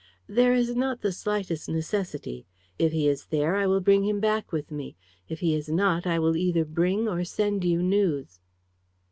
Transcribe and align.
"There 0.25 0.55
is 0.55 0.75
not 0.75 1.01
the 1.01 1.11
slightest 1.11 1.69
necessity. 1.69 2.47
If 2.79 2.91
he 2.91 3.07
is 3.07 3.27
there 3.27 3.55
I 3.55 3.67
will 3.67 3.81
bring 3.81 4.03
him 4.03 4.19
back 4.19 4.51
with 4.51 4.71
me; 4.71 4.95
if 5.29 5.41
he 5.41 5.53
is 5.53 5.69
not 5.69 6.07
I 6.07 6.17
will 6.17 6.35
either 6.35 6.65
bring 6.65 7.07
or 7.07 7.23
send 7.23 7.63
you 7.63 7.83
news." 7.83 8.39